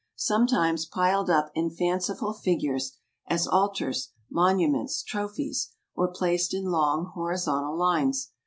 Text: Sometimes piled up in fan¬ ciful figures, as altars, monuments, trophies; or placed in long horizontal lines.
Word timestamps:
Sometimes 0.17 0.87
piled 0.87 1.29
up 1.29 1.51
in 1.53 1.69
fan¬ 1.69 1.97
ciful 2.01 2.33
figures, 2.35 2.97
as 3.27 3.45
altars, 3.45 4.13
monuments, 4.31 5.03
trophies; 5.03 5.73
or 5.93 6.07
placed 6.07 6.55
in 6.55 6.71
long 6.71 7.11
horizontal 7.13 7.77
lines. 7.77 8.31